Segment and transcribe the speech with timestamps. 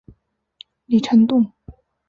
[0.87, 1.53] 李成栋。